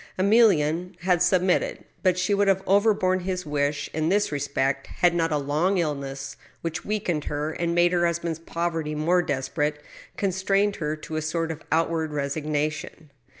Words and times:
Emiiienne 0.17 0.99
had 1.01 1.21
submitted, 1.21 1.83
but 2.01 2.17
she 2.17 2.33
would 2.33 2.47
have 2.47 2.63
overborne 2.65 3.19
his 3.19 3.45
wish 3.45 3.87
in 3.93 4.09
this 4.09 4.31
respect 4.31 4.87
had 4.87 5.13
not 5.13 5.31
a 5.31 5.37
long 5.37 5.77
illness, 5.77 6.37
which 6.61 6.83
weakened 6.83 7.25
her, 7.25 7.51
and 7.51 7.75
made 7.75 7.91
her 7.93 8.07
husband's 8.07 8.39
poverty 8.39 8.95
more 8.95 9.21
desperate, 9.21 9.79
constrained 10.17 10.77
her 10.77 10.95
to 10.95 11.17
a 11.17 11.21
sort 11.21 11.51
of 11.51 11.61
outward 11.71 12.13
resignation. 12.13 13.11